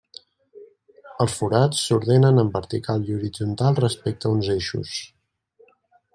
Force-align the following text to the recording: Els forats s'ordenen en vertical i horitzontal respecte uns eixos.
Els 1.25 1.35
forats 1.41 1.83
s'ordenen 1.89 2.45
en 2.45 2.49
vertical 2.57 3.05
i 3.11 3.15
horitzontal 3.19 3.79
respecte 3.85 4.33
uns 4.39 4.51
eixos. 4.57 4.97